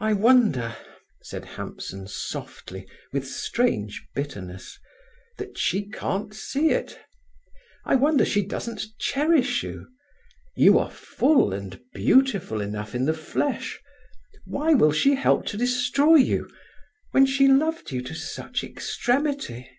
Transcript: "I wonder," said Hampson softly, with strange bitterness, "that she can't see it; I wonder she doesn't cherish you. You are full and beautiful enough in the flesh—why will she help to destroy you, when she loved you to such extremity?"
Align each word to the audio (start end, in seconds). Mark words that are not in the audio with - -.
"I 0.00 0.12
wonder," 0.12 0.74
said 1.22 1.44
Hampson 1.44 2.08
softly, 2.08 2.84
with 3.12 3.28
strange 3.28 4.04
bitterness, 4.12 4.76
"that 5.38 5.56
she 5.56 5.88
can't 5.88 6.34
see 6.34 6.70
it; 6.70 6.98
I 7.84 7.94
wonder 7.94 8.24
she 8.24 8.44
doesn't 8.44 8.86
cherish 8.98 9.62
you. 9.62 9.86
You 10.56 10.80
are 10.80 10.90
full 10.90 11.52
and 11.52 11.80
beautiful 11.94 12.60
enough 12.60 12.92
in 12.92 13.04
the 13.04 13.14
flesh—why 13.14 14.74
will 14.74 14.90
she 14.90 15.14
help 15.14 15.46
to 15.46 15.56
destroy 15.56 16.16
you, 16.16 16.50
when 17.12 17.24
she 17.24 17.46
loved 17.46 17.92
you 17.92 18.02
to 18.02 18.14
such 18.16 18.64
extremity?" 18.64 19.70